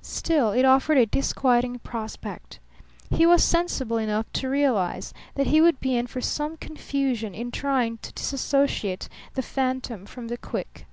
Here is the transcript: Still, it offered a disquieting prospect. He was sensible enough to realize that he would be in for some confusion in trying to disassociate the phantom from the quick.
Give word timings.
Still, 0.00 0.52
it 0.52 0.64
offered 0.64 0.96
a 0.96 1.06
disquieting 1.06 1.80
prospect. 1.80 2.60
He 3.10 3.26
was 3.26 3.42
sensible 3.42 3.96
enough 3.98 4.32
to 4.34 4.48
realize 4.48 5.12
that 5.34 5.48
he 5.48 5.60
would 5.60 5.80
be 5.80 5.96
in 5.96 6.06
for 6.06 6.20
some 6.20 6.56
confusion 6.56 7.34
in 7.34 7.50
trying 7.50 7.98
to 8.02 8.12
disassociate 8.12 9.08
the 9.34 9.42
phantom 9.42 10.06
from 10.06 10.28
the 10.28 10.38
quick. 10.38 10.86